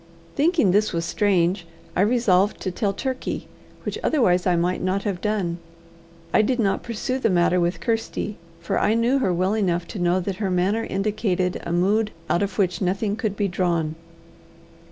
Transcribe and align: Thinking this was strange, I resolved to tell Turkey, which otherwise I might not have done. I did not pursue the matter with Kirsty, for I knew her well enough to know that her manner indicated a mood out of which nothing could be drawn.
Thinking 0.35 0.71
this 0.71 0.93
was 0.93 1.05
strange, 1.05 1.67
I 1.95 2.01
resolved 2.01 2.59
to 2.61 2.71
tell 2.71 2.91
Turkey, 2.91 3.47
which 3.83 3.99
otherwise 4.01 4.47
I 4.47 4.55
might 4.55 4.81
not 4.81 5.03
have 5.03 5.21
done. 5.21 5.59
I 6.33 6.41
did 6.41 6.57
not 6.57 6.81
pursue 6.81 7.19
the 7.19 7.29
matter 7.29 7.59
with 7.59 7.79
Kirsty, 7.79 8.37
for 8.59 8.79
I 8.79 8.95
knew 8.95 9.19
her 9.19 9.31
well 9.31 9.53
enough 9.53 9.85
to 9.89 9.99
know 9.99 10.19
that 10.19 10.37
her 10.37 10.49
manner 10.49 10.83
indicated 10.85 11.61
a 11.67 11.71
mood 11.71 12.09
out 12.31 12.41
of 12.41 12.57
which 12.57 12.81
nothing 12.81 13.15
could 13.15 13.35
be 13.37 13.47
drawn. 13.47 13.93